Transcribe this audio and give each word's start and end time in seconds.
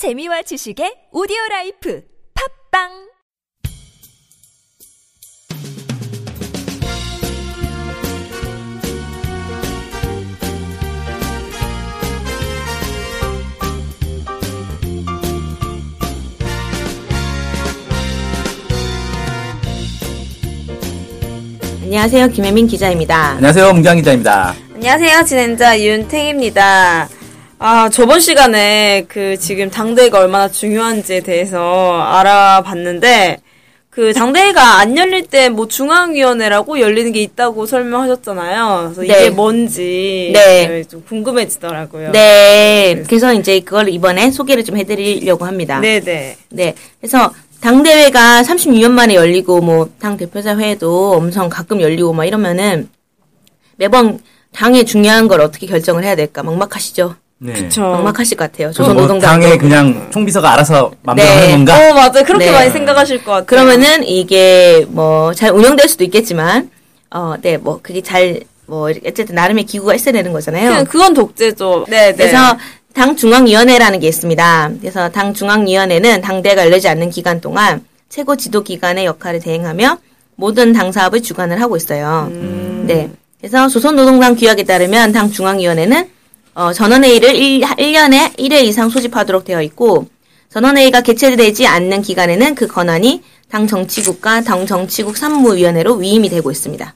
재미와 0.00 0.40
지식의 0.40 1.12
오디오 1.12 1.36
라이프 1.50 2.02
팝빵 2.72 2.88
안녕하세요. 21.82 22.28
김혜민 22.28 22.68
기자입니다. 22.68 23.32
안녕하세요, 23.32 23.70
문경 23.74 23.96
기자입니다. 23.96 24.54
안녕하세요. 24.76 25.24
진행자 25.24 25.78
윤탱입니다. 25.78 27.19
아, 27.62 27.90
저번 27.90 28.20
시간에 28.20 29.04
그 29.06 29.36
지금 29.38 29.68
당대회가 29.68 30.18
얼마나 30.18 30.48
중요한지에 30.48 31.20
대해서 31.20 32.00
알아봤는데, 32.00 33.36
그 33.90 34.14
당대회가 34.14 34.78
안 34.78 34.96
열릴 34.96 35.26
때 35.26 35.50
뭐 35.50 35.68
중앙위원회라고 35.68 36.80
열리는 36.80 37.12
게 37.12 37.20
있다고 37.20 37.66
설명하셨잖아요. 37.66 38.92
그래서 38.94 39.02
네. 39.02 39.06
이게 39.08 39.30
뭔지 39.30 40.30
네. 40.32 40.84
좀 40.84 41.04
궁금해지더라고요. 41.06 42.12
네. 42.12 43.02
그래서 43.06 43.34
이제 43.34 43.60
그걸 43.60 43.90
이번에 43.90 44.30
소개를 44.30 44.64
좀 44.64 44.78
해드리려고 44.78 45.44
합니다. 45.44 45.80
네네. 45.80 46.36
네. 46.48 46.74
그래서 46.98 47.30
당대회가 47.60 48.40
36년 48.42 48.90
만에 48.92 49.16
열리고 49.16 49.60
뭐 49.60 49.90
당 50.00 50.16
대표자 50.16 50.56
회의도 50.56 51.12
엄청 51.12 51.50
가끔 51.50 51.82
열리고 51.82 52.14
막 52.14 52.24
이러면은 52.24 52.88
매번 53.76 54.18
당의 54.54 54.86
중요한 54.86 55.28
걸 55.28 55.42
어떻게 55.42 55.66
결정을 55.66 56.04
해야 56.04 56.14
될까 56.16 56.42
막막하시죠? 56.42 57.16
네. 57.42 57.54
그쵸. 57.54 57.80
막막하실 57.82 58.36
것 58.36 58.52
같아요. 58.52 58.70
그럼 58.74 58.92
뭐 58.94 58.94
조선노동당. 59.06 59.40
당에 59.40 59.56
그냥 59.56 60.08
총비서가 60.12 60.52
알아서 60.52 60.92
맘대로 61.02 61.26
네. 61.28 61.34
하는 61.34 61.50
건가? 61.64 61.74
어, 61.74 61.94
맞아요. 61.94 62.24
그렇게 62.26 62.46
네. 62.46 62.52
많이 62.52 62.70
생각하실 62.70 63.24
것 63.24 63.32
같아요. 63.32 63.46
그러면은 63.46 64.06
이게 64.06 64.84
뭐 64.88 65.32
잘 65.34 65.50
운영될 65.50 65.88
수도 65.88 66.04
있겠지만 66.04 66.70
어, 67.10 67.34
네, 67.40 67.56
뭐 67.56 67.80
그게 67.82 68.02
잘 68.02 68.40
뭐 68.70 68.88
어쨌든 69.04 69.34
나름의 69.34 69.64
기구가 69.64 69.96
있어야 69.96 70.12
되는 70.12 70.32
거잖아요. 70.32 70.68
그냥 70.70 70.84
그건 70.84 71.12
독재죠. 71.12 71.86
네 71.88 72.10
네. 72.10 72.14
그래서 72.14 72.56
당 72.94 73.16
중앙위원회라는 73.16 73.98
게 73.98 74.06
있습니다. 74.06 74.70
그래서 74.80 75.08
당 75.10 75.34
중앙위원회는 75.34 76.20
당대가 76.20 76.64
열리지 76.64 76.88
않는 76.88 77.10
기간 77.10 77.40
동안 77.40 77.84
최고 78.08 78.36
지도 78.36 78.62
기관의 78.62 79.06
역할을 79.06 79.40
대행하며 79.40 79.98
모든 80.36 80.72
당 80.72 80.92
사업을 80.92 81.20
주관을 81.20 81.60
하고 81.60 81.76
있어요. 81.76 82.30
네. 82.86 83.10
그래서 83.40 83.66
조선노동당 83.68 84.36
규약에 84.36 84.62
따르면 84.62 85.10
당 85.10 85.32
중앙위원회는 85.32 86.08
어, 86.60 86.74
전원회의를 86.74 87.34
1, 87.36 87.60
1년에 87.62 88.36
1회 88.36 88.62
이상 88.64 88.90
소집하도록 88.90 89.46
되어 89.46 89.62
있고 89.62 90.08
전원회의가 90.50 91.00
개최되지 91.00 91.66
않는 91.66 92.02
기간에는 92.02 92.54
그 92.54 92.66
권한이 92.66 93.22
당 93.50 93.66
정치국과 93.66 94.42
당 94.42 94.66
정치국 94.66 95.16
산무위원회로 95.16 95.94
위임이 95.94 96.28
되고 96.28 96.50
있습니다. 96.50 96.94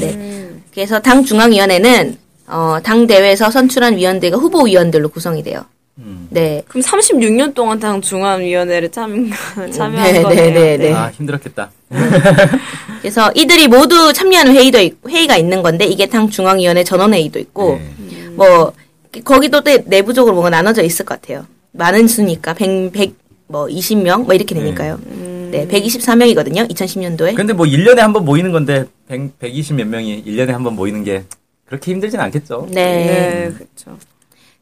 네. 0.00 0.48
그래서 0.72 0.98
당 1.00 1.22
중앙위원회는 1.24 2.16
어, 2.46 2.78
당 2.82 3.06
대회에서 3.06 3.50
선출한 3.50 3.98
위원들과 3.98 4.38
후보 4.38 4.62
위원들로 4.64 5.10
구성이 5.10 5.42
돼요. 5.42 5.66
네. 6.30 6.62
그럼 6.66 6.82
36년 6.82 7.52
동안 7.54 7.78
당 7.78 8.00
중앙위원회를 8.00 8.90
참, 8.90 9.30
참여한 9.74 10.12
네, 10.12 10.22
거네요. 10.22 10.44
네, 10.46 10.50
네, 10.52 10.76
네. 10.78 10.92
아, 10.94 11.10
힘들었겠다. 11.10 11.70
그래서 13.02 13.30
이들이 13.34 13.68
모두 13.68 14.12
참여하는 14.14 14.54
회의도 14.54 14.80
있- 14.80 14.96
회의가 15.06 15.36
있는 15.36 15.62
건데 15.62 15.84
이게 15.84 16.06
당 16.06 16.30
중앙위원회 16.30 16.82
전원회의도 16.82 17.38
있고 17.40 17.78
네. 17.78 18.26
뭐 18.36 18.72
거기도 19.24 19.60
또 19.62 19.70
내부적으로 19.86 20.34
뭐가 20.34 20.50
나눠져 20.50 20.82
있을 20.82 21.04
것 21.04 21.20
같아요. 21.20 21.46
많은 21.72 22.08
수니까 22.08 22.54
100, 22.54 22.92
100, 22.92 23.14
뭐 23.48 23.66
20명 23.66 24.24
뭐 24.24 24.34
이렇게 24.34 24.54
되니까요. 24.54 24.98
네, 25.50 25.66
124명이거든요. 25.68 26.68
2010년도에. 26.70 27.34
근데 27.36 27.52
뭐 27.52 27.66
1년에 27.66 27.98
한 27.98 28.12
번 28.12 28.24
모이는 28.24 28.50
건데 28.52 28.84
100, 29.08 29.38
120 29.38 29.76
몇 29.76 29.86
명이 29.86 30.24
1년에 30.26 30.48
한 30.48 30.62
번 30.64 30.74
모이는 30.74 31.04
게 31.04 31.24
그렇게 31.66 31.92
힘들진 31.92 32.18
않겠죠. 32.20 32.68
네. 32.70 32.84
네, 33.06 33.52
그렇죠. 33.54 33.98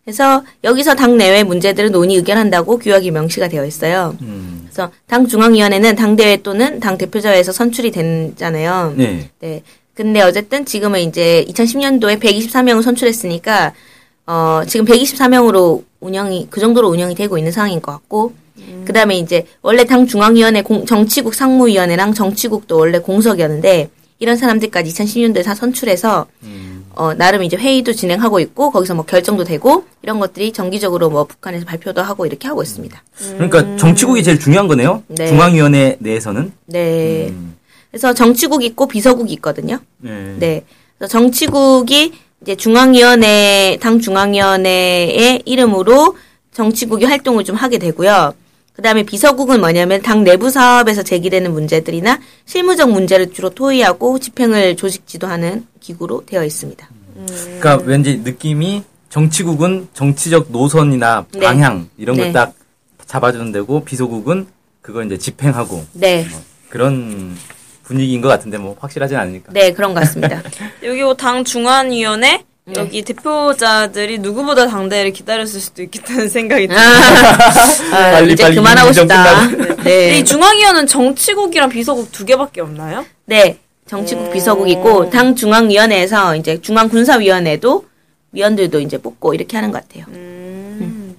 그래서 0.05 0.45
여기서 0.63 0.95
당 0.95 1.17
내외 1.17 1.43
문제들을 1.45 1.91
논의 1.91 2.17
의결한다고 2.17 2.79
규약이 2.79 3.11
명시가 3.11 3.49
되어 3.49 3.65
있어요. 3.65 4.15
음. 4.21 4.67
그래서 4.71 4.91
당 5.07 5.27
중앙위원회는 5.27 5.97
당 5.97 6.15
대회 6.17 6.37
또는 6.37 6.79
당 6.79 6.99
대표자회에서 6.99 7.53
선출이 7.53 7.91
되잖아요. 7.91 8.93
네. 8.97 9.31
네. 9.41 9.63
근데 9.95 10.21
어쨌든 10.21 10.67
지금은 10.67 11.01
이제 11.01 11.45
2010년도에 11.49 12.21
124명을 12.21 12.83
선출했으니까 12.83 13.73
어 14.27 14.63
지금 14.67 14.87
124명으로 14.87 15.83
운영이 16.01 16.49
그 16.51 16.61
정도로 16.61 16.89
운영이 16.89 17.15
되고 17.15 17.37
있는 17.39 17.53
상황인 17.53 17.81
것 17.83 17.93
같고 17.93 18.33
그다음에 18.87 19.19
이제 19.19 19.47
원래 19.63 19.85
당 19.85 20.07
중앙위원회 20.07 20.63
공- 20.63 20.87
정치국 20.87 21.35
상무위원회랑 21.35 22.15
정치국도 22.15 22.79
원래 22.79 22.99
공석이었는데 23.01 23.91
이런 24.21 24.37
사람들까지 24.37 24.91
2010년도에 24.93 25.45
다 25.45 25.55
선출해서 25.55 26.27
어 26.97 27.13
나름 27.15 27.43
이제 27.43 27.57
회의도 27.57 27.93
진행하고 27.93 28.39
있고 28.41 28.71
거기서 28.71 28.95
뭐 28.95 29.05
결정도 29.05 29.43
되고 29.45 29.85
이런 30.03 30.21
것들이 30.21 30.53
정기적으로 30.53 31.11
뭐 31.11 31.25
북한에서 31.25 31.67
발표도 31.67 32.01
하고 32.01 32.25
이렇게 32.25 32.47
하고 32.49 32.63
있습니다. 32.63 33.03
그러니까 33.37 33.77
정치국이 33.77 34.23
제일 34.23 34.39
중요한 34.39 34.69
거네요. 34.69 35.03
네. 35.09 35.27
중앙위원회 35.27 35.97
내에서는. 35.99 36.53
네. 36.67 37.27
음. 37.31 37.57
그래서 37.91 38.15
정치국 38.15 38.63
있고 38.65 38.87
비서국이 38.87 39.33
있거든요. 39.35 39.79
네. 39.99 40.37
네. 40.39 40.65
그래서 40.97 41.11
정치국이 41.11 42.13
이제 42.43 42.55
중앙위원회, 42.55 43.79
당 43.81 44.01
중앙위원회의 44.01 45.43
이름으로 45.45 46.17
정치국이 46.53 47.05
활동을 47.05 47.45
좀 47.45 47.57
하게 47.57 47.79
되고요. 47.79 48.35
그 48.75 48.83
다음에 48.83 49.05
비서국은 49.05 49.61
뭐냐면 49.61 50.03
당 50.03 50.25
내부 50.25 50.51
사업에서 50.51 51.03
제기되는 51.03 51.53
문제들이나 51.53 52.21
실무적 52.45 52.91
문제를 52.91 53.33
주로 53.33 53.51
토의하고 53.51 54.19
집행을 54.19 54.77
조직 54.77 55.07
지도하는 55.07 55.67
기구로 55.81 56.25
되어 56.27 56.45
있습니다. 56.45 56.89
그러니까 57.61 57.77
왠지 57.85 58.19
느낌이 58.19 58.83
정치국은 59.11 59.89
정치적 59.95 60.49
노선이나 60.51 61.27
네. 61.33 61.41
방향 61.41 61.89
이런 61.97 62.17
네. 62.17 62.25
걸딱 62.25 62.53
잡아주는 63.07 63.53
데고 63.53 63.85
비서국은 63.85 64.49
그걸 64.83 65.07
이제 65.07 65.17
집행하고 65.19 65.87
네. 65.93 66.27
그런 66.69 67.37
분위기인 67.85 68.21
것 68.21 68.29
같은데 68.29 68.59
뭐 68.59 68.77
확실하진 68.79 69.17
않으니까. 69.17 69.53
네, 69.53 69.73
그런 69.73 69.95
것 69.95 70.01
같습니다. 70.01 70.43
여기 70.83 71.03
뭐당 71.03 71.45
중앙위원회 71.45 72.45
네. 72.67 72.75
여기 72.79 73.03
대표자들이 73.03 74.19
누구보다 74.19 74.67
당대회를 74.67 75.13
기다렸을 75.13 75.61
수도 75.61 75.83
있겠다는 75.83 76.31
생각이 76.31 76.67
들어요. 76.67 76.83
아, 77.93 78.11
빨리, 78.13 78.33
이제 78.33 78.43
빨리 78.43 78.57
그만하고 78.57 78.93
싶다. 78.93 79.49
근데 79.49 79.83
네. 79.85 80.19
이 80.19 80.25
중앙위원회는 80.25 80.87
정치국이랑 80.87 81.69
비서국 81.69 82.11
두 82.11 82.25
개밖에 82.25 82.63
없나요? 82.63 83.05
네. 83.27 83.59
정치국 83.87 84.33
비서국 84.33 84.71
있고 84.71 85.11
당 85.11 85.37
중앙위원회에서 85.37 86.37
이제 86.37 86.59
중앙군사위원회도 86.63 87.85
위원들도 88.33 88.81
이제 88.81 88.97
뽑고 88.97 89.35
이렇게 89.35 89.59
하는 89.59 89.71
것 89.71 89.87
같아요. 89.87 90.07
음. 90.09 91.17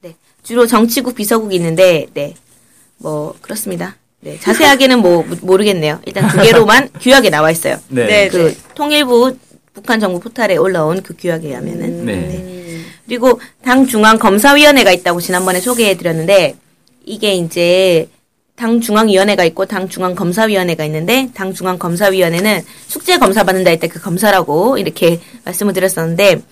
네. 0.00 0.14
주로 0.44 0.68
정치국 0.68 1.16
비서국이 1.16 1.56
있는데 1.56 2.06
네. 2.14 2.34
뭐 2.98 3.34
그렇습니다. 3.40 3.96
네. 4.20 4.38
자세하게는 4.38 5.00
뭐 5.00 5.22
모- 5.24 5.36
모르겠네요. 5.42 6.00
일단 6.06 6.28
두 6.28 6.38
개로만 6.42 6.90
규약에 7.00 7.30
나와 7.30 7.50
있어요. 7.50 7.76
네. 7.88 8.06
네. 8.06 8.28
그 8.28 8.54
통일부 8.74 9.36
북한 9.72 9.98
정부 10.00 10.20
포탈에 10.20 10.56
올라온 10.56 11.02
그 11.02 11.14
규약에 11.18 11.48
의하면은 11.48 12.04
네. 12.04 12.80
그리고 13.06 13.40
당 13.64 13.86
중앙 13.86 14.18
검사위원회가 14.18 14.92
있다고 14.92 15.20
지난번에 15.20 15.58
소개해 15.60 15.96
드렸는데 15.96 16.54
이게 17.04 17.34
이제 17.34 18.08
당 18.56 18.80
중앙위원회가 18.80 19.42
있고 19.44 19.64
당 19.64 19.88
중앙 19.88 20.14
검사위원회가 20.14 20.84
있는데 20.84 21.30
당 21.32 21.54
중앙 21.54 21.78
검사위원회는 21.78 22.62
숙제 22.88 23.16
검사 23.18 23.42
받는다 23.42 23.70
할 23.70 23.78
때 23.80 23.88
그 23.88 24.00
검사라고 24.00 24.76
이렇게 24.76 25.18
말씀을 25.46 25.72
드렸었는데 25.72 26.42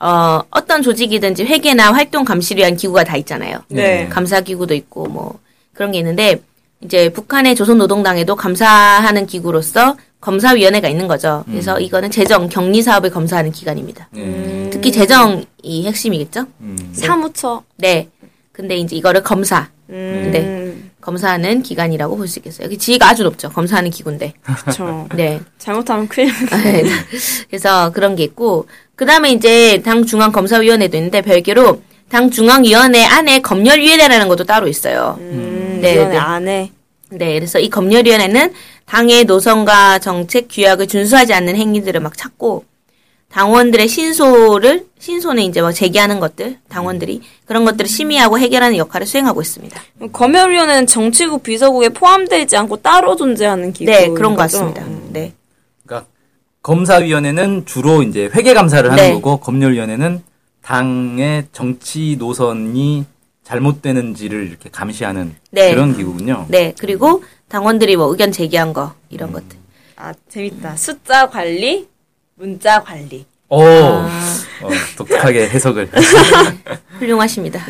어 0.00 0.40
어떤 0.50 0.82
조직이든지 0.82 1.44
회계나 1.44 1.92
활동 1.92 2.24
감시를 2.24 2.60
위한 2.62 2.76
기구가 2.76 3.04
다 3.04 3.16
있잖아요. 3.18 3.60
네. 3.68 4.08
감사 4.08 4.40
기구도 4.40 4.74
있고 4.74 5.06
뭐 5.06 5.38
그런 5.72 5.92
게 5.92 5.98
있는데 5.98 6.42
이제 6.84 7.08
북한의 7.10 7.54
조선노동당에도 7.54 8.34
감사하는 8.36 9.26
기구로서 9.26 9.96
검사위원회가 10.20 10.88
있는 10.88 11.08
거죠. 11.08 11.44
그래서 11.48 11.80
이거는 11.80 12.10
재정 12.10 12.48
격리 12.48 12.82
사업을 12.82 13.10
검사하는 13.10 13.50
기관입니다. 13.52 14.08
네. 14.12 14.68
특히 14.72 14.92
재정이 14.92 15.86
핵심이겠죠? 15.86 16.46
음. 16.60 16.76
사무처. 16.92 17.62
네. 17.76 18.08
근데 18.52 18.76
이제 18.76 18.94
이거를 18.96 19.22
검사, 19.22 19.68
음, 19.90 20.30
네. 20.32 20.90
검사하는 21.00 21.62
기관이라고 21.62 22.16
볼 22.16 22.28
수 22.28 22.38
있겠어요. 22.38 22.66
여기 22.66 22.78
지위가 22.78 23.08
아주 23.08 23.24
높죠. 23.24 23.48
검사하는 23.50 23.90
기구인데. 23.90 24.34
그렇죠. 24.42 25.08
네. 25.16 25.40
잘못하면 25.58 26.06
큰일. 26.06 26.32
네. 26.62 26.84
그래서 27.50 27.90
그런 27.90 28.14
게 28.14 28.22
있고, 28.24 28.66
그 28.94 29.06
다음에 29.06 29.32
이제 29.32 29.82
당 29.82 30.04
중앙 30.04 30.30
검사위원회도 30.30 30.96
있는데 30.96 31.22
별개로 31.22 31.82
당 32.08 32.30
중앙위원회 32.30 33.04
안에 33.06 33.40
검열위원회라는 33.40 34.28
것도 34.28 34.44
따로 34.44 34.68
있어요. 34.68 35.18
음, 35.82 35.84
네, 35.84 35.94
위원회 35.94 36.12
네. 36.12 36.18
안에. 36.18 36.70
네, 37.10 37.34
그래서 37.34 37.58
이 37.58 37.68
검열위원회는 37.68 38.52
당의 38.86 39.24
노선과 39.24 39.98
정책 39.98 40.48
규약을 40.50 40.86
준수하지 40.86 41.34
않는 41.34 41.56
행위들을 41.56 42.00
막 42.00 42.16
찾고, 42.16 42.64
당원들의 43.30 43.88
신소를 43.88 44.86
신소는 44.98 45.42
이제 45.44 45.62
뭐 45.62 45.72
제기하는 45.72 46.20
것들 46.20 46.58
당원들이 46.68 47.22
그런 47.46 47.64
것들을 47.64 47.88
심의하고 47.88 48.38
해결하는 48.38 48.76
역할을 48.76 49.06
수행하고 49.06 49.40
있습니다. 49.40 49.80
검열위원회는 50.12 50.86
정치국 50.86 51.42
비서국에 51.42 51.88
포함되지 51.88 52.56
않고 52.58 52.82
따로 52.82 53.16
존재하는 53.16 53.72
기구. 53.72 53.90
네, 53.90 54.08
그런 54.08 54.32
것 54.34 54.42
같습니다. 54.42 54.84
네. 55.08 55.32
그러니까 55.86 56.06
검사위원회는 56.60 57.64
주로 57.64 58.02
이제 58.02 58.28
회계 58.34 58.52
감사를 58.52 58.90
하는 58.90 59.02
네. 59.02 59.14
거고 59.14 59.38
검열위원회는 59.38 60.22
당의 60.60 61.46
정치 61.52 62.16
노선이 62.18 63.06
잘못되는지를 63.52 64.48
이렇게 64.48 64.70
감시하는 64.70 65.34
네. 65.50 65.74
그런 65.74 65.94
기구군요. 65.96 66.46
네. 66.48 66.74
그리고 66.78 67.22
당원들이 67.48 67.96
뭐 67.96 68.06
의견 68.10 68.32
제기한 68.32 68.72
거 68.72 68.94
이런 69.10 69.28
음. 69.30 69.34
것들. 69.34 69.58
아 69.96 70.12
재밌다. 70.28 70.76
숫자 70.76 71.28
관리, 71.28 71.86
문자 72.34 72.82
관리. 72.82 73.26
오, 73.48 73.60
어, 73.62 74.08
독특하게 74.96 75.48
해석을. 75.50 75.90
훌륭하십니다. 76.98 77.64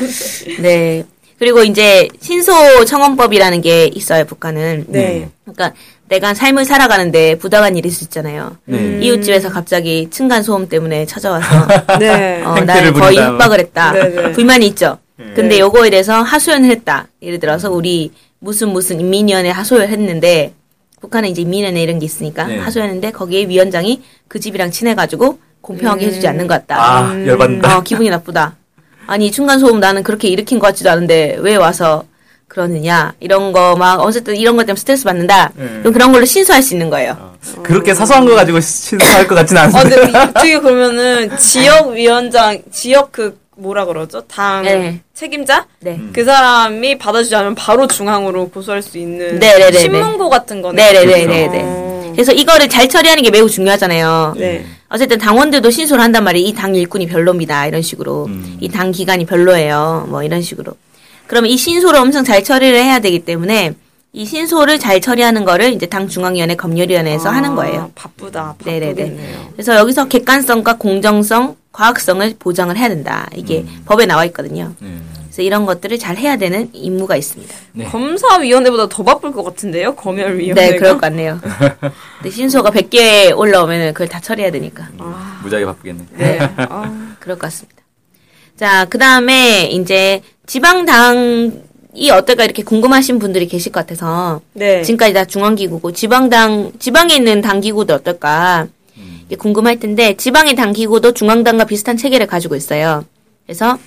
네. 0.60 1.04
그리고 1.38 1.64
이제 1.64 2.08
신소 2.20 2.84
청원법이라는 2.84 3.62
게 3.62 3.86
있어요, 3.86 4.24
북한은. 4.26 4.84
네. 4.88 5.28
그러니까 5.44 5.72
내가 6.08 6.34
삶을 6.34 6.66
살아가는데 6.66 7.36
부당한 7.38 7.76
있을 7.76 7.90
수 7.90 8.04
있잖아요. 8.04 8.58
네. 8.66 8.98
이웃집에서 9.00 9.48
갑자기 9.48 10.08
층간 10.10 10.42
소음 10.42 10.68
때문에 10.68 11.06
찾아와서 11.06 11.66
네. 11.98 12.42
어, 12.44 12.54
날 12.60 12.92
거의. 12.92 13.16
협박을 13.16 13.58
했다. 13.58 13.92
네, 13.92 14.08
네. 14.10 14.32
불만이 14.32 14.66
있죠. 14.68 14.98
근데 15.34 15.48
네. 15.56 15.58
요거에 15.60 15.90
대해서 15.90 16.22
하소연을 16.22 16.68
했다. 16.70 17.08
예를 17.22 17.38
들어서 17.40 17.70
우리 17.70 18.12
무슨 18.38 18.68
무슨 18.70 19.00
인민위원회 19.00 19.50
하소연을 19.50 19.88
했는데 19.88 20.52
북한은 21.00 21.28
이제 21.30 21.42
인민위원회 21.42 21.82
이런 21.82 21.98
게 21.98 22.06
있으니까 22.06 22.44
네. 22.44 22.58
하소연했는데 22.58 23.12
거기에 23.12 23.46
위원장이 23.48 24.02
그 24.28 24.38
집이랑 24.40 24.70
친해가지고 24.70 25.38
공평하게 25.60 26.06
해주지 26.06 26.26
않는 26.28 26.46
것 26.46 26.54
같다. 26.66 26.76
아, 27.10 27.26
열받는다. 27.26 27.78
어, 27.78 27.82
기분이 27.82 28.10
나쁘다. 28.10 28.56
아니 29.06 29.30
층간소음 29.30 29.80
나는 29.80 30.02
그렇게 30.02 30.28
일으킨 30.28 30.58
것 30.58 30.68
같지도 30.68 30.90
않은데 30.90 31.36
왜 31.40 31.56
와서 31.56 32.04
그러느냐 32.48 33.14
이런 33.20 33.52
거 33.52 33.74
막 33.76 34.00
어쨌든 34.00 34.36
이런 34.36 34.56
것 34.56 34.66
때문에 34.66 34.78
스트레스 34.78 35.04
받는다. 35.04 35.52
네. 35.56 35.66
그럼 35.80 35.92
그런 35.92 36.12
걸로 36.12 36.24
신소할 36.24 36.62
수 36.62 36.74
있는 36.74 36.90
거예요. 36.90 37.32
그렇게 37.62 37.94
사소한 37.94 38.24
거 38.26 38.34
가지고 38.34 38.60
신사할 38.60 39.26
것 39.26 39.34
같지는 39.36 39.62
어, 39.62 39.64
않은데. 39.64 39.96
근데 39.96 40.18
어떻게 40.18 40.58
그러면은 40.60 41.36
지역 41.38 41.88
위원장, 41.90 42.60
지역 42.70 43.10
그 43.10 43.40
뭐라 43.62 43.84
그러죠? 43.86 44.22
당 44.22 44.64
네. 44.64 45.00
책임자? 45.14 45.66
네. 45.80 45.92
음. 45.92 46.10
그 46.12 46.24
사람이 46.24 46.98
받아주지 46.98 47.34
않으면 47.36 47.54
바로 47.54 47.86
중앙으로 47.86 48.48
고소할 48.48 48.82
수 48.82 48.98
있는 48.98 49.38
네네네네. 49.38 49.78
신문고 49.78 50.28
같은 50.28 50.60
거네. 50.60 50.82
네네네네네. 50.92 51.60
어. 51.64 52.12
그래서 52.12 52.32
이거를 52.32 52.68
잘 52.68 52.88
처리하는 52.88 53.22
게 53.22 53.30
매우 53.30 53.48
중요하잖아요. 53.48 54.34
네. 54.36 54.66
어쨌든 54.88 55.18
당원들도 55.18 55.70
신소를 55.70 56.02
한단 56.02 56.24
말이에요. 56.24 56.46
이 56.48 56.52
당 56.52 56.74
일꾼이 56.74 57.06
별로입니다. 57.06 57.66
이런 57.66 57.80
식으로. 57.82 58.26
음. 58.26 58.58
이당 58.60 58.90
기관이 58.90 59.24
별로예요. 59.26 60.06
뭐 60.10 60.22
이런 60.22 60.42
식으로. 60.42 60.72
그러면 61.28 61.50
이 61.50 61.56
신소를 61.56 61.98
엄청 62.00 62.24
잘 62.24 62.42
처리를 62.44 62.76
해야 62.82 62.98
되기 62.98 63.20
때문에 63.20 63.72
이 64.12 64.26
신소를 64.26 64.78
잘 64.78 65.00
처리하는 65.00 65.44
거를 65.46 65.72
이제 65.72 65.86
당 65.86 66.06
중앙위원회 66.08 66.56
검열위원회에서 66.56 67.30
아, 67.30 67.32
하는 67.32 67.54
거예요. 67.54 67.90
바쁘다. 67.94 68.56
네네네. 68.64 68.86
바쁘겠네요. 68.94 69.48
그래서 69.54 69.76
여기서 69.76 70.08
객관성과 70.08 70.76
공정성, 70.76 71.56
과학성을 71.72 72.34
보장을 72.38 72.76
해야 72.76 72.88
된다. 72.88 73.28
이게 73.34 73.64
법에 73.86 74.06
나와 74.06 74.24
있거든요. 74.26 74.74
네. 74.78 74.98
그래서 75.24 75.42
이런 75.42 75.64
것들을 75.64 75.98
잘 75.98 76.18
해야 76.18 76.36
되는 76.36 76.68
임무가 76.74 77.16
있습니다. 77.16 77.54
네. 77.72 77.84
검사위원회보다 77.86 78.88
더 78.90 79.02
바쁠 79.02 79.32
것 79.32 79.42
같은데요? 79.42 79.94
검열위원회가. 79.94 80.60
네, 80.60 80.76
그럴 80.76 80.92
것 80.92 81.00
같네요. 81.00 81.40
근데 81.40 82.30
신소가 82.30 82.70
100개 82.70 83.36
올라오면 83.36 83.94
그걸 83.94 84.08
다 84.08 84.20
처리해야 84.20 84.50
되니까. 84.50 84.88
무지하게 85.42 85.64
바쁘겠네. 85.64 86.04
네. 86.18 86.38
아, 86.56 87.14
그럴 87.18 87.38
것 87.38 87.46
같습니다. 87.46 87.80
자, 88.56 88.84
그 88.84 88.98
다음에 88.98 89.64
이제 89.72 90.20
지방당 90.46 91.62
이 91.94 92.10
어떨까 92.10 92.44
이렇게 92.44 92.62
궁금하신 92.62 93.18
분들이 93.18 93.46
계실 93.46 93.72
것 93.72 93.80
같아서 93.80 94.40
네. 94.52 94.82
지금까지 94.82 95.14
다 95.14 95.24
중앙기구고 95.24 95.92
지방당, 95.92 96.72
지방에 96.78 97.14
있는 97.14 97.40
당기구도 97.40 97.94
어떨까 97.94 98.66
궁금할 99.36 99.78
텐데 99.80 100.14
지방의 100.16 100.54
당기구도 100.54 101.12
중앙당과 101.12 101.64
비슷한 101.64 101.96
체계를 101.96 102.26
가지고 102.26 102.56
있어요. 102.56 103.04
그래서 103.46 103.78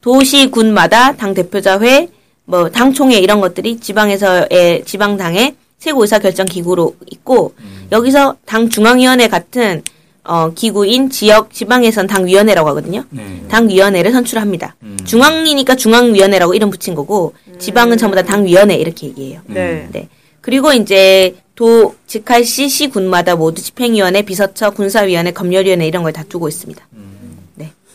도시, 0.00 0.50
군마다 0.50 1.12
당 1.16 1.34
대표자회, 1.34 2.08
뭐 2.44 2.70
당총회 2.70 3.18
이런 3.18 3.40
것들이 3.40 3.78
지방에서의 3.80 4.84
지방당의 4.84 5.54
최고 5.78 6.02
의사 6.02 6.18
결정 6.18 6.46
기구로 6.46 6.96
있고 7.10 7.54
여기서 7.92 8.36
당 8.46 8.68
중앙위원회 8.68 9.28
같은 9.28 9.82
어, 10.24 10.52
기구인 10.54 11.08
지역 11.08 11.52
지방에선 11.52 12.06
당 12.06 12.26
위원회라고 12.26 12.68
하거든요. 12.70 13.04
네. 13.10 13.42
당 13.48 13.68
위원회를 13.68 14.12
선출합니다. 14.12 14.76
음. 14.82 14.96
중앙이니까 15.04 15.74
중앙 15.76 16.12
위원회라고 16.12 16.52
이름 16.54 16.68
붙인 16.70 16.94
거고 16.94 17.32
지방은 17.58 17.96
전부 17.96 18.14
다 18.14 18.22
당 18.22 18.44
위원회 18.44 18.74
이렇게 18.74 19.06
얘기해요. 19.06 19.40
네. 19.46 19.88
네. 19.90 20.08
그리고 20.42 20.72
이제 20.72 21.34
도 21.58 21.96
직할시 22.06 22.68
시 22.68 22.88
군마다 22.88 23.34
모두 23.34 23.60
집행위원회, 23.60 24.22
비서처, 24.22 24.70
군사위원회, 24.70 25.32
검열위원회 25.32 25.88
이런 25.88 26.04
걸 26.04 26.12
다 26.12 26.22
두고 26.22 26.46
있습니다. 26.48 26.86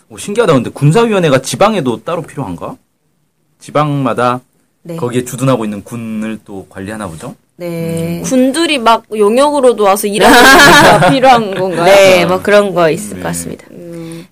오, 0.10 0.18
신기하다. 0.18 0.54
근데 0.54 0.69
군사위원회가 0.69 1.42
지방에도 1.42 2.04
따로 2.04 2.21
필요한가? 2.24 2.75
지방마다 3.60 4.42
네. 4.81 4.98
거기에 4.98 5.24
주둔하고 5.24 5.63
있는 5.63 5.81
군을 5.81 6.39
또 6.44 6.68
관리하나 6.69 7.07
보죠? 7.07 7.36
네. 7.56 8.21
군들이 8.25 8.80
막 8.80 9.06
용역으로도 9.15 9.81
와서 9.86 10.07
일하는 10.07 11.00
게 11.00 11.10
필요한 11.10 11.56
건가요? 11.56 11.86
네, 11.95 12.25
뭐 12.25 12.42
그런 12.42 12.74
거 12.75 12.89
있을 12.92 13.15
네. 13.15 13.21
것 13.24 13.30
같습니다. 13.30 13.65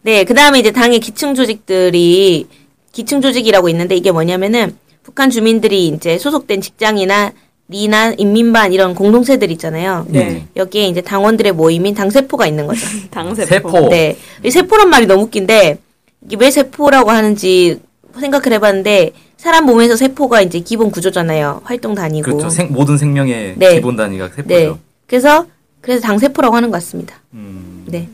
네, 0.01 0.25
그 0.25 0.33
다음에 0.33 0.59
이제 0.59 0.71
당의 0.71 0.99
기층 0.99 1.33
조직들이 1.35 2.47
기층 2.91 3.21
조직이라고 3.21 3.69
있는데 3.69 3.95
이게 3.95 4.11
뭐냐면은 4.11 4.75
북한 5.03 5.29
주민들이 5.29 5.87
이제 5.87 6.17
소속된 6.17 6.59
직장이나 6.59 7.31
리나 7.67 8.13
인민반 8.17 8.73
이런 8.73 8.93
공동체들 8.95 9.49
있잖아요. 9.51 10.05
네. 10.09 10.45
여기에 10.55 10.87
이제 10.87 11.01
당원들의 11.01 11.53
모임인 11.53 11.93
당세포가 11.95 12.45
있는 12.47 12.67
거죠. 12.67 12.81
당세포. 13.11 13.45
세포. 13.47 13.89
네. 13.89 14.17
이 14.43 14.51
세포란 14.51 14.89
말이 14.89 15.05
너무 15.05 15.23
웃긴데 15.23 15.77
이게 16.25 16.35
왜 16.37 16.51
세포라고 16.51 17.11
하는지 17.11 17.79
생각을 18.19 18.51
해봤는데 18.53 19.11
사람 19.37 19.65
몸에서 19.65 19.95
세포가 19.95 20.41
이제 20.41 20.59
기본 20.59 20.91
구조잖아요. 20.91 21.61
활동 21.63 21.95
다니고. 21.95 22.25
그렇죠. 22.25 22.49
생- 22.49 22.73
모든 22.73 22.97
생명의 22.97 23.55
네. 23.57 23.75
기본 23.75 23.95
단위가 23.95 24.27
세포죠. 24.27 24.47
네. 24.53 24.71
그래서 25.07 25.45
그래서 25.79 26.01
당세포라고 26.01 26.55
하는 26.55 26.69
것 26.69 26.75
같습니다. 26.77 27.15
음, 27.33 27.85
네. 27.87 28.07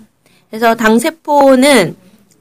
그래서 0.50 0.76
당세포는 0.76 1.96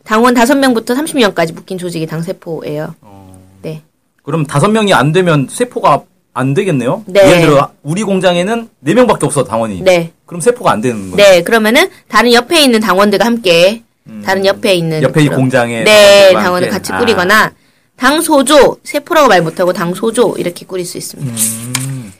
당원 0.04 0.34
5명부터 0.34 0.90
30명까지 0.90 1.52
묶인 1.52 1.78
조직이 1.78 2.06
당세포예요. 2.06 2.94
어, 3.00 3.40
네. 3.62 3.82
그럼 4.22 4.44
다섯 4.46 4.68
명이 4.68 4.92
안 4.94 5.10
되면 5.12 5.48
세포가 5.50 6.02
안 6.36 6.52
되겠네요? 6.52 7.02
네. 7.06 7.20
예를 7.20 7.40
들어 7.48 7.70
우리 7.82 8.02
공장에는 8.02 8.68
네 8.80 8.94
명밖에 8.94 9.24
없어 9.24 9.42
당원이. 9.42 9.80
네. 9.80 10.12
그럼 10.26 10.42
세포가 10.42 10.70
안 10.70 10.82
되는 10.82 11.10
거예요. 11.10 11.16
네. 11.16 11.42
그러면은 11.42 11.88
다른 12.08 12.30
옆에 12.34 12.62
있는 12.62 12.78
당원들과 12.78 13.24
함께 13.24 13.82
다른 14.22 14.44
옆에 14.44 14.74
있는 14.74 14.98
음. 14.98 15.02
옆에 15.04 15.22
이 15.22 15.28
공장에 15.28 15.82
네, 15.84 16.32
당원을 16.34 16.68
함께. 16.68 16.68
같이 16.68 16.92
아. 16.92 16.98
꾸리거나 16.98 17.52
당소조, 17.96 18.76
세포라고 18.84 19.28
말 19.28 19.40
못하고 19.40 19.72
당소조 19.72 20.34
이렇게 20.36 20.66
꾸릴 20.66 20.84
수 20.84 20.98
있습니다. 20.98 21.32
음, 21.32 22.12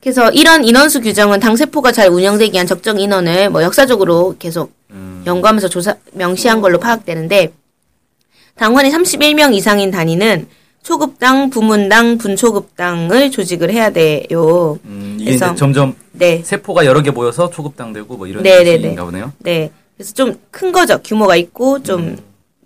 그래서 0.00 0.30
이런 0.30 0.64
인원수 0.64 1.00
규정은 1.00 1.40
당세포가 1.40 1.90
잘 1.90 2.08
운영되기 2.08 2.52
위한 2.52 2.68
적정 2.68 3.00
인원을 3.00 3.50
뭐 3.50 3.64
역사적으로 3.64 4.36
계속 4.38 4.72
음. 4.90 5.24
연구하면서 5.26 5.68
조사 5.68 5.96
명시한 6.12 6.60
걸로 6.60 6.78
파악되는데 6.78 7.52
당원이 8.54 8.90
31명 8.90 9.54
이상인 9.54 9.90
단위는 9.90 10.46
초급당, 10.86 11.50
부문당, 11.50 12.16
분초급당을 12.16 13.32
조직을 13.32 13.72
해야 13.72 13.90
돼요. 13.90 14.78
음, 14.84 15.16
이게 15.18 15.30
그래서- 15.32 15.46
이제 15.48 15.56
점점 15.56 15.96
네. 16.12 16.40
세포가 16.44 16.86
여러 16.86 17.02
개 17.02 17.10
모여서 17.10 17.50
초급당 17.50 17.92
되고 17.92 18.16
뭐 18.16 18.28
이런 18.28 18.44
네, 18.44 18.62
네, 18.62 18.76
식인가 18.76 19.04
보네요. 19.04 19.32
네. 19.40 19.72
그래서 19.96 20.14
좀 20.14 20.38
큰 20.52 20.70
거죠. 20.70 21.00
규모가 21.02 21.34
있고 21.34 21.82
좀, 21.82 22.16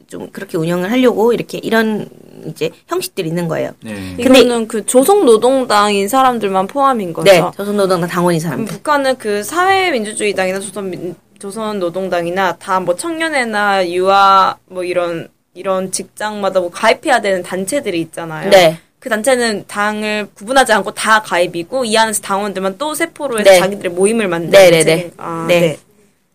좀 0.07 0.29
그렇게 0.33 0.59
운영을 0.59 0.91
하려고 0.91 1.33
이렇게 1.33 1.57
이런 1.63 2.11
이제 2.47 2.69
형식들이 2.89 3.27
있는 3.29 3.49
거예요. 3.49 3.71
네. 3.83 4.17
근데- 4.23 4.41
이거는 4.41 4.69
그 4.69 4.85
조선노동당인 4.85 6.07
사람들만 6.07 6.67
포함인 6.67 7.15
거죠. 7.15 7.33
네. 7.33 7.43
조선노동당 7.57 8.07
당원인 8.11 8.39
사람들. 8.39 8.67
북한은 8.75 9.17
그 9.17 9.43
사회민주주의당이나 9.43 10.61
조선 10.61 11.15
조선노동당이나 11.39 12.57
다 12.57 12.81
뭐 12.81 12.95
청년회나 12.97 13.89
유아 13.89 14.57
뭐 14.67 14.85
이런 14.85 15.29
이런 15.55 15.91
직장마다 15.91 16.61
뭐 16.61 16.71
가입해야 16.71 17.21
되는 17.21 17.43
단체들이 17.43 18.01
있잖아요. 18.03 18.51
네. 18.51 18.79
그 18.99 19.09
단체는 19.09 19.65
당을 19.67 20.29
구분하지 20.35 20.73
않고 20.73 20.93
다 20.93 21.23
가입이고 21.23 21.85
이 21.87 21.97
안에서 21.97 22.21
당원들만 22.23 22.77
또 22.79 22.95
세포로 22.95 23.41
해서 23.41 23.51
네. 23.51 23.59
자기들의 23.59 23.93
모임을 23.93 24.29
만드는 24.29 24.53
네, 24.53 24.71
네. 24.71 24.85
네. 24.85 25.11
아, 25.17 25.47
네. 25.49 25.61
네. 25.61 25.79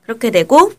그렇게 0.04 0.32
되고 0.32 0.72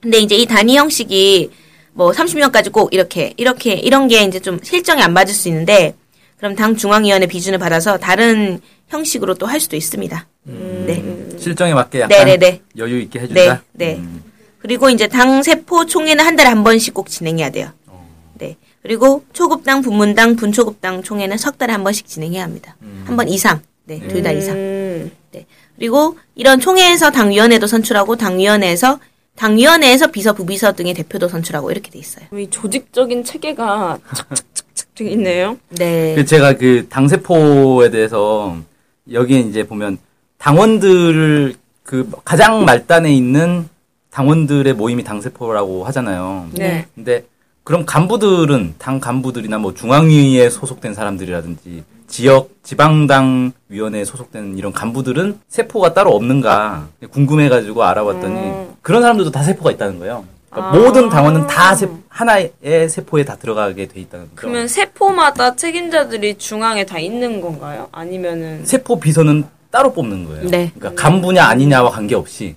근데 0.00 0.18
이제 0.18 0.34
이 0.36 0.46
단위 0.46 0.76
형식이 0.76 1.50
뭐 1.92 2.10
30명까지 2.10 2.72
꼭 2.72 2.92
이렇게 2.92 3.32
이렇게 3.36 3.72
이런 3.74 4.08
게 4.08 4.22
이제 4.22 4.40
좀 4.40 4.58
실정이 4.62 5.00
안 5.00 5.12
맞을 5.12 5.32
수 5.34 5.48
있는데 5.48 5.94
그럼 6.36 6.54
당 6.54 6.76
중앙위원회 6.76 7.26
비준을 7.26 7.58
받아서 7.58 7.96
다른 7.98 8.60
형식으로 8.88 9.34
또 9.34 9.46
할 9.46 9.58
수도 9.60 9.76
있습니다. 9.76 10.26
네. 10.44 11.02
실정에 11.38 11.72
맞게 11.72 12.00
약간 12.00 12.18
네네네. 12.18 12.60
여유 12.76 13.00
있게 13.00 13.18
네, 13.20 13.24
해준다. 13.24 13.62
네. 13.72 13.94
음. 13.96 14.22
그리고 14.66 14.90
이제 14.90 15.06
당 15.06 15.44
세포 15.44 15.86
총회는 15.86 16.24
한 16.24 16.34
달에 16.34 16.48
한 16.48 16.64
번씩 16.64 16.92
꼭 16.92 17.08
진행해야 17.08 17.50
돼요. 17.50 17.70
네. 18.34 18.56
그리고 18.82 19.24
초급당, 19.32 19.80
분문당, 19.80 20.34
분초급당 20.34 21.04
총회는 21.04 21.38
석 21.38 21.56
달에 21.56 21.72
한 21.72 21.84
번씩 21.84 22.08
진행해야 22.08 22.42
합니다. 22.42 22.74
한번 23.04 23.28
이상. 23.28 23.60
네, 23.84 24.00
둘다 24.00 24.32
이상. 24.32 24.56
음. 24.56 25.12
네. 25.30 25.46
그리고 25.76 26.18
이런 26.34 26.58
총회에서 26.58 27.12
당위원회도 27.12 27.68
선출하고 27.68 28.16
당위원회에서 28.16 28.98
당위원회에서 29.36 30.08
비서, 30.08 30.32
부비서 30.32 30.72
등의 30.72 30.94
대표도 30.94 31.28
선출하고 31.28 31.70
이렇게 31.70 31.92
돼 31.92 32.00
있어요. 32.00 32.26
이 32.36 32.50
조직적인 32.50 33.22
체계가 33.22 34.00
착착착착 34.16 34.94
되어 34.96 35.08
있네요. 35.10 35.58
네. 35.68 36.16
그 36.16 36.24
제가 36.24 36.54
그 36.54 36.88
당세포에 36.88 37.90
대해서 37.90 38.56
여기에 39.12 39.40
이제 39.40 39.62
보면 39.62 39.98
당원들을 40.38 41.54
그 41.84 42.10
가장 42.24 42.64
말단에 42.64 43.14
있는 43.14 43.68
당원들의 44.16 44.72
모임이 44.72 45.04
당세포라고 45.04 45.84
하잖아요. 45.84 46.46
네. 46.52 46.86
근데 46.94 47.26
그럼 47.64 47.84
간부들은 47.84 48.76
당 48.78 48.98
간부들이나 48.98 49.58
뭐 49.58 49.74
중앙위에 49.74 50.48
소속된 50.48 50.94
사람들이라든지 50.94 51.84
지역 52.08 52.48
지방당 52.62 53.52
위원회에 53.68 54.06
소속된 54.06 54.56
이런 54.56 54.72
간부들은 54.72 55.40
세포가 55.48 55.92
따로 55.92 56.12
없는가 56.12 56.88
궁금해가지고 57.10 57.82
알아봤더니 57.84 58.34
음. 58.34 58.68
그런 58.80 59.02
사람들도 59.02 59.30
다 59.32 59.42
세포가 59.42 59.72
있다는 59.72 59.98
거예요. 59.98 60.24
그러니까 60.48 60.70
아. 60.70 60.80
모든 60.80 61.10
당원은 61.10 61.46
다 61.46 61.74
세- 61.74 61.86
하나의 62.08 62.52
세포에 62.88 63.22
다 63.26 63.36
들어가게 63.36 63.86
돼 63.86 64.00
있다는 64.00 64.26
거죠. 64.28 64.36
그러면 64.36 64.66
세포마다 64.66 65.56
책임자들이 65.56 66.38
중앙에 66.38 66.86
다 66.86 66.98
있는 66.98 67.42
건가요? 67.42 67.88
아니면은 67.92 68.64
세포 68.64 68.98
비서는 68.98 69.44
따로 69.70 69.92
뽑는 69.92 70.24
거예요. 70.24 70.48
네. 70.48 70.72
그러니까 70.74 71.02
간부냐 71.02 71.44
아니냐와 71.44 71.90
관계없이 71.90 72.56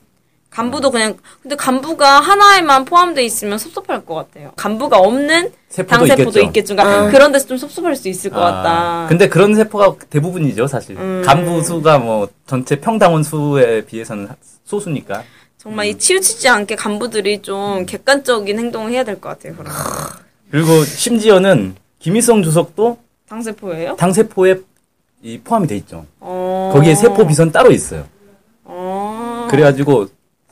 간부도 0.50 0.90
그냥 0.92 1.16
근데 1.42 1.56
간부가 1.56 2.20
하나에만 2.20 2.86
포함돼 2.86 3.24
있으면 3.24 3.58
섭섭할 3.60 4.06
것 4.06 4.16
같아요. 4.16 4.52
간부가 4.56 4.98
없는 4.98 5.52
세포도 5.70 5.98
당세포도 6.08 6.40
있겠죠. 6.42 6.74
있겠죠. 6.74 6.76
그러니까 6.76 7.12
그런 7.12 7.32
데서 7.32 7.46
좀 7.48 7.58
섭섭할 7.58 7.96
수 7.96 8.10
있을 8.10 8.32
것 8.32 8.40
아, 8.42 8.52
같다. 8.52 9.06
근데 9.08 9.30
그런 9.30 9.54
세포가 9.56 9.96
대부분이죠, 10.10 10.66
사실. 10.68 10.98
음. 10.98 11.22
간부 11.26 11.62
수가 11.64 12.00
뭐 12.00 12.28
전체 12.48 12.80
평당원 12.80 13.22
수에 13.24 13.86
비해서는 13.86 14.28
소수니까. 14.66 15.24
정말 15.58 15.88
이 15.88 15.98
치우치지 15.98 16.48
않게 16.48 16.76
간부들이 16.76 17.42
좀 17.42 17.86
객관적인 17.86 18.58
행동을 18.58 18.92
해야 18.92 19.04
될 19.04 19.20
것 19.20 19.30
같아요. 19.30 19.56
그럼 19.56 19.72
그리고 20.50 20.84
심지어는 20.84 21.76
김일성 22.00 22.42
주석도 22.42 22.98
당세포예요? 23.28 23.96
당세포에 23.98 24.56
이 25.22 25.38
포함이 25.44 25.68
돼 25.68 25.76
있죠. 25.78 26.06
어... 26.22 26.72
거기에 26.74 26.96
세포 26.96 27.28
비서는 27.28 27.52
따로 27.52 27.72
있어요. 27.72 28.06
어... 28.64 29.48
그래가지고 29.52 30.08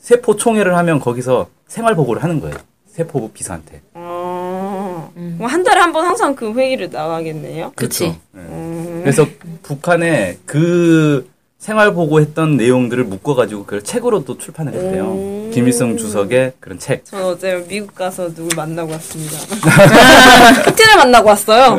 세포 0.08 0.38
총회를 0.38 0.78
하면 0.78 1.02
거기서 1.02 1.48
생활 1.68 1.94
보고를 1.94 2.24
하는 2.24 2.40
거예요. 2.40 2.56
세포 2.90 3.30
비서한테. 3.30 3.82
어... 3.94 5.12
그럼 5.14 5.52
한 5.52 5.64
달에 5.66 5.82
한 5.82 5.92
번 5.92 6.06
항상 6.06 6.34
그 6.34 6.54
회의를 6.54 6.90
나가겠네요. 6.90 7.74
그렇죠. 7.76 8.06
네. 8.06 8.18
음... 8.36 9.02
그래서 9.04 9.26
북한에 9.64 10.38
그 10.46 11.30
생활 11.60 11.94
보고했던 11.94 12.56
내용들을 12.56 13.04
묶어가지고 13.04 13.66
그걸 13.66 13.84
책으로 13.84 14.24
또 14.24 14.38
출판을 14.38 14.74
했대요. 14.76 15.04
음. 15.12 15.52
김일성 15.54 15.98
주석의 15.98 16.54
그런 16.62 16.80
책. 16.80 17.04
저 17.04 17.18
어제 17.28 17.66
미국 17.68 17.94
가서 17.94 18.30
누굴 18.34 18.56
만나고 18.56 18.94
왔습니다. 18.94 19.36
푸틴을 20.64 20.96
만나고 21.00 21.28
왔어요. 21.28 21.78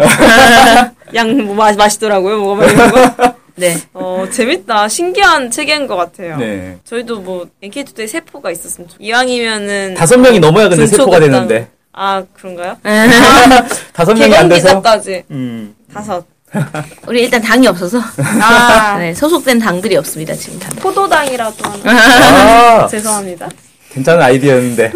양 1.14 1.30
뭐 1.46 1.54
마시더라고요. 1.54 2.38
뭐가 2.40 2.66
이런 2.66 2.90
거. 2.90 3.34
네. 3.58 3.76
어 3.92 4.24
재밌다. 4.30 4.88
신기한 4.88 5.50
체계인 5.50 5.86
것 5.86 5.96
같아요. 5.96 6.36
네. 6.38 6.78
저희도 6.84 7.20
뭐 7.20 7.46
NK투데이 7.62 8.06
세포가 8.06 8.50
있었으면 8.50 8.88
좋. 8.88 8.96
이왕이면은 9.00 9.94
다섯 9.94 10.16
명이 10.18 10.38
넘어야 10.40 10.68
근데 10.68 10.86
세포가 10.86 11.18
분초급당. 11.18 11.48
되는데 11.48 11.68
아 11.92 12.22
그런가요? 12.34 12.76
다섯 13.92 14.14
명이 14.14 14.34
안 14.36 14.48
돼서 14.48 14.68
기자까지 14.68 15.24
음. 15.30 15.74
다섯. 15.92 16.24
우리 17.06 17.22
일단 17.24 17.42
당이 17.42 17.66
없어서 17.66 18.00
아 18.40 18.96
네, 19.00 19.12
소속된 19.12 19.58
당들이 19.58 19.96
없습니다 19.96 20.34
지금 20.34 20.58
다. 20.58 20.70
포도당이라도 20.76 21.56
하나. 21.68 22.82
아, 22.84 22.86
죄송합니다. 22.86 23.48
괜찮은 23.92 24.22
아이디어였는데 24.22 24.92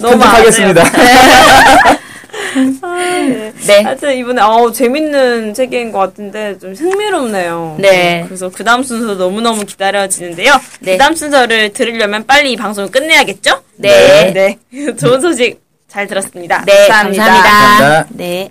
너무 0.00 0.18
편집하겠습니다. 0.18 0.82
네. 3.66 3.82
하여튼 3.82 4.16
이번에 4.16 4.40
어우 4.42 4.72
재밌는 4.72 5.54
책인 5.54 5.92
것 5.92 5.98
같은데 5.98 6.58
좀 6.58 6.74
흥미롭네요. 6.74 7.76
네. 7.78 8.24
그래서 8.26 8.50
그 8.50 8.64
다음 8.64 8.82
순서 8.82 9.14
너무-너무 9.14 9.64
기다려지는데요. 9.64 10.52
네. 10.80 10.92
그 10.92 10.98
다음 10.98 11.14
순서를 11.14 11.72
들으려면 11.72 12.26
빨리 12.26 12.52
이 12.52 12.56
방송을 12.56 12.90
끝내야겠죠? 12.90 13.62
네. 13.76 14.32
네. 14.32 14.58
좋은 14.96 15.20
소식 15.20 15.60
잘 15.88 16.06
들었습니다. 16.06 16.64
네, 16.66 16.88
감사합니다. 16.88 17.24
감사합니다. 17.24 17.78
감사합니다. 17.78 18.06
네. 18.16 18.50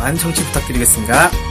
많은 0.00 0.16
청취 0.16 0.42
부탁드리겠습니다. 0.44 1.49